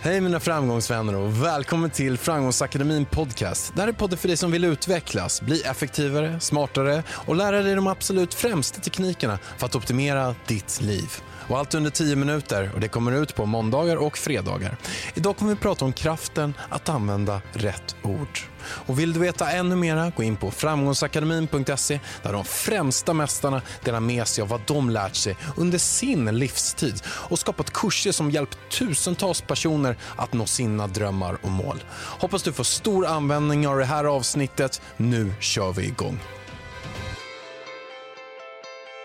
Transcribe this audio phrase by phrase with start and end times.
[0.00, 3.72] Hej mina framgångsvänner och välkommen till Framgångsakademin podcast.
[3.74, 7.74] Det här är podden för dig som vill utvecklas, bli effektivare, smartare och lära dig
[7.74, 11.12] de absolut främsta teknikerna för att optimera ditt liv.
[11.48, 14.76] Och allt under 10 minuter och det kommer ut på måndagar och fredagar.
[15.14, 18.38] Idag kommer vi prata om kraften att använda rätt ord.
[18.62, 24.00] Och vill du veta ännu mera, gå in på framgångsakademin.se där de främsta mästarna delar
[24.00, 28.58] med sig av vad de lärt sig under sin livstid och skapat kurser som hjälpt
[28.70, 31.84] tusentals personer att nå sina drömmar och mål.
[31.94, 34.82] Hoppas du får stor användning av det här avsnittet.
[34.96, 36.20] Nu kör vi igång.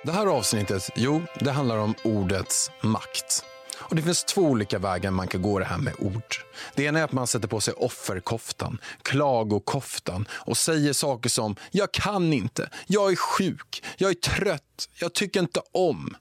[0.06, 3.46] Det här avsnittet, jo, det handlar om ordets makt.
[3.80, 6.36] Och Det finns två olika vägar man kan gå det här med ord.
[6.76, 11.92] Det ena är att man sätter på sig offerkoftan, klagokoftan och säger saker som “jag
[11.92, 16.16] kan inte”, “jag är sjuk”, “jag är trött”, “jag tycker inte om”.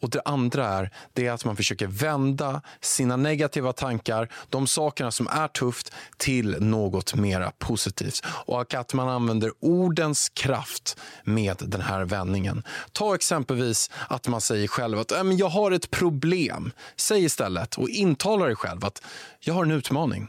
[0.00, 5.10] Och Det andra är, det är att man försöker vända sina negativa tankar, de sakerna
[5.10, 8.26] som är tufft, till något mera positivt.
[8.26, 12.62] Och att man använder ordens kraft med den här vändningen.
[12.92, 16.72] Ta exempelvis att man säger själv att äh, men jag har ett problem.
[16.96, 19.02] Säg istället och intala dig själv att
[19.40, 20.28] jag har en utmaning.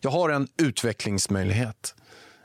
[0.00, 1.94] Jag har en utvecklingsmöjlighet.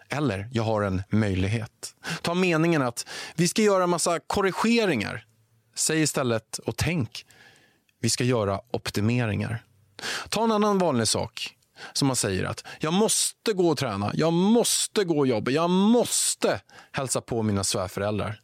[0.09, 1.95] Eller jag har en möjlighet.
[2.21, 3.05] Ta meningen att
[3.35, 5.23] vi ska göra en massa korrigeringar
[5.77, 7.25] Säg istället och tänk,
[8.01, 9.63] vi ska göra optimeringar.
[10.29, 11.55] Ta en annan vanlig sak
[11.93, 15.69] som man säger att jag måste gå och träna, jag måste gå och jobba, jag
[15.69, 16.61] måste
[16.91, 18.39] hälsa på mina svärföräldrar.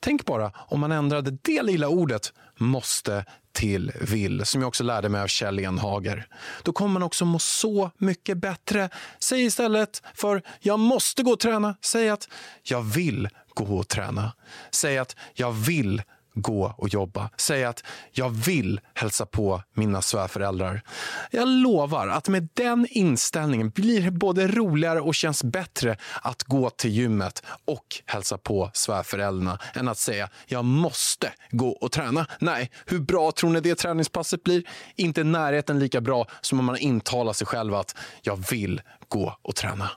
[0.00, 5.08] Tänk bara om man ändrade det lilla ordet måste till vill, som jag också lärde
[5.08, 6.26] mig av Kjell Enhager.
[6.62, 8.90] Då kommer man också må så mycket bättre.
[9.18, 12.28] Säg istället för jag måste gå och träna, säg att
[12.62, 14.32] jag vill gå och träna.
[14.70, 16.02] Säg att jag vill
[16.34, 17.30] gå och jobba.
[17.36, 20.82] Säg att jag vill hälsa på mina svärföräldrar.
[21.30, 26.70] Jag lovar att med den inställningen blir det både roligare och känns bättre att gå
[26.70, 32.26] till gymmet och hälsa på svärföräldrarna än att säga jag måste gå och träna.
[32.38, 34.62] Nej, hur bra tror ni det träningspasset blir?
[34.96, 39.38] Inte i närheten lika bra som om man intalar sig själv att jag vill gå
[39.42, 39.90] och träna.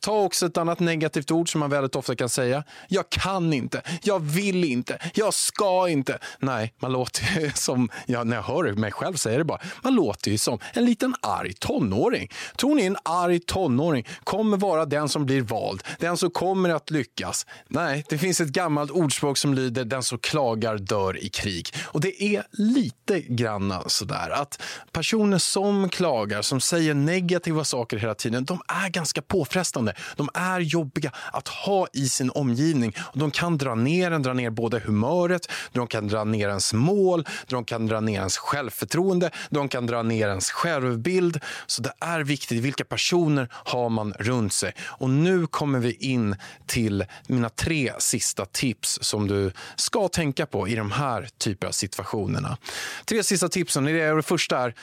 [0.00, 2.64] Ta också ett annat negativt ord som man väldigt ofta kan säga.
[2.88, 6.18] Jag kan inte, jag vill inte, jag ska inte.
[6.38, 9.94] Nej, man låter ju som, ja, när jag hör mig själv säga det bara, man
[9.94, 12.28] låter ju som en liten arg tonåring.
[12.56, 16.90] Tror ni en arg tonåring kommer vara den som blir vald, den som kommer att
[16.90, 17.46] lyckas?
[17.68, 21.68] Nej, det finns ett gammalt ordspråk som lyder den som klagar dör i krig.
[21.84, 24.62] Och det är lite granna sådär att
[24.92, 29.94] personer som klagar, som säger negativa saker hela tiden, de är ganska påfrestande påfrestande.
[30.16, 32.94] De är jobbiga att ha i sin omgivning.
[32.98, 36.72] Och de kan dra ner en, dra ner både humöret, de kan dra ner ens
[36.72, 41.40] mål, de kan dra ner ens självförtroende, de kan dra ner ens självbild.
[41.66, 42.62] Så det är viktigt.
[42.62, 44.72] Vilka personer har man runt sig?
[44.80, 46.36] Och nu kommer vi in
[46.66, 51.72] till mina tre sista tips som du ska tänka på i de här typerna av
[51.72, 52.56] situationerna.
[53.04, 53.84] Tre sista tipsen.
[53.84, 54.74] Det första är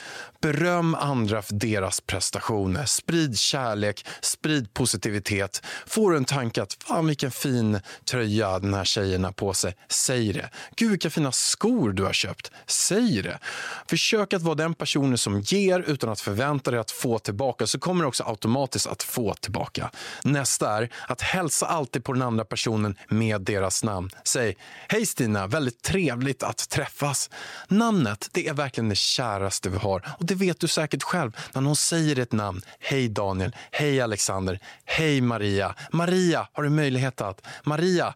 [0.42, 2.86] beröm andra för deras prestationer.
[2.86, 5.62] Sprid kärlek, sprid positivitet.
[5.88, 9.76] Får du en tanke att fan vilken fin tröja den här tjejen har på sig,
[9.90, 10.50] säg det.
[10.76, 13.40] Gud vilka fina skor du har köpt, säg det.
[13.88, 17.80] Försök att vara den personen som ger utan att förvänta dig att få tillbaka så
[17.80, 19.92] kommer du också automatiskt att få tillbaka.
[20.24, 24.10] Nästa är att hälsa alltid på den andra personen med deras namn.
[24.24, 24.58] Säg
[24.88, 27.30] hej Stina, väldigt trevligt att träffas.
[27.68, 31.62] Namnet, det är verkligen det käraste vi har och det vet du säkert själv när
[31.62, 32.62] någon säger ett namn.
[32.80, 34.49] Hej Daniel, hej Alexander,
[34.86, 35.76] Hej Maria.
[35.92, 37.48] Maria, har du möjlighet att?
[37.64, 38.14] Maria,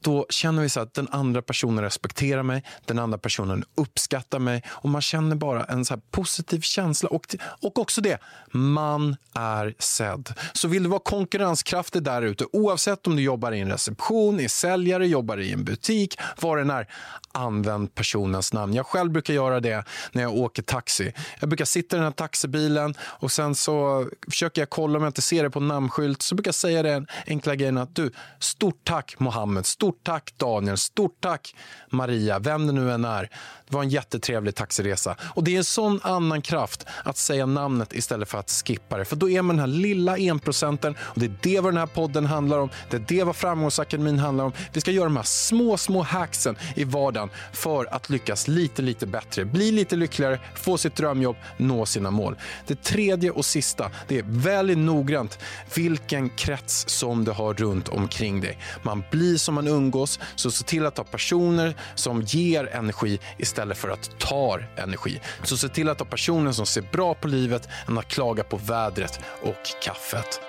[0.00, 4.62] då känner vi så att den andra personen respekterar mig, den andra personen uppskattar mig
[4.68, 7.08] och man känner bara en så positiv känsla.
[7.08, 8.18] Och, och också det,
[8.50, 10.34] man är sedd.
[10.52, 14.48] Så vill du vara konkurrenskraftig där ute, oavsett om du jobbar i en reception, är
[14.48, 16.86] säljare, jobbar i en butik, vad det är,
[17.32, 18.74] använd personens namn.
[18.74, 21.12] Jag själv brukar göra det när jag åker taxi.
[21.40, 25.10] Jag brukar sitta i den här taxibilen och sen så försöker jag kolla om jag
[25.10, 26.22] inte ser det på namnskylt.
[26.22, 30.34] Så brukar jag säga den enkla grejen att du, stort tack Mohammed, stort Stort tack
[30.36, 31.54] Daniel, stort tack
[31.90, 33.30] Maria, vem det nu än är.
[33.68, 35.16] Det var en jättetrevlig taxiresa.
[35.34, 39.04] Och det är en sån annan kraft att säga namnet istället för att skippa det.
[39.04, 41.86] För då är man den här lilla enprocenten och det är det vad den här
[41.86, 42.70] podden handlar om.
[42.90, 44.52] Det är det vad Framgångsakademin handlar om.
[44.72, 49.06] Vi ska göra de här små, små hacksen i vardagen för att lyckas lite, lite
[49.06, 49.44] bättre.
[49.44, 52.36] Bli lite lyckligare, få sitt drömjobb, nå sina mål.
[52.66, 55.38] Det tredje och sista, det är väldigt noggrant
[55.74, 58.58] vilken krets som du har runt omkring dig.
[58.82, 63.78] Man blir som man umgås, så se till att ha personer som ger energi istället
[63.78, 65.20] för att ta energi.
[65.42, 68.56] Så se till att ha personer som ser bra på livet än att klaga på
[68.56, 70.40] vädret och kaffet.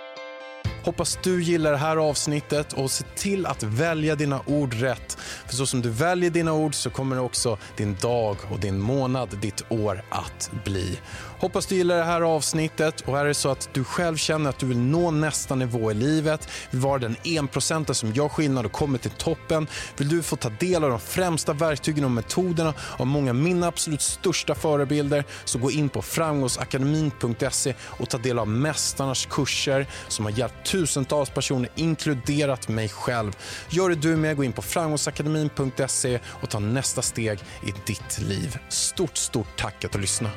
[0.84, 5.18] Hoppas du gillar det här avsnittet och se till att välja dina ord rätt.
[5.48, 9.38] För så som du väljer dina ord så kommer också din dag och din månad,
[9.42, 11.00] ditt år att bli.
[11.40, 14.60] Hoppas du gillar det här avsnittet och är det så att du själv känner att
[14.60, 18.72] du vill nå nästa nivå i livet, vill vara den enprocenten som gör skillnad och
[18.72, 19.68] kommer till toppen,
[19.98, 23.68] vill du få ta del av de främsta verktygen och metoderna av många av mina
[23.68, 30.26] absolut största förebilder så gå in på framgångsakademin.se och ta del av mästarnas kurser som
[30.26, 33.31] har hjälpt tusentals personer, inkluderat mig själv.
[33.71, 38.57] Gör det du med, gå in på framgångsakademin.se och ta nästa steg i ditt liv.
[38.69, 40.33] Stort, stort tack att du lyssnade.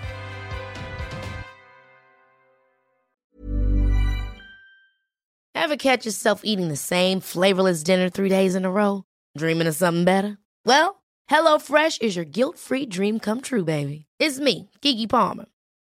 [5.55, 9.03] Have catch yourself eating the same flavorless dinner three days in a row?
[9.39, 10.37] Dreaming of something better?
[10.67, 10.97] Well,
[11.29, 14.07] Hello Fresh is your guilt-free dream come true, baby.
[14.19, 15.47] It's me, Gigi Palmer.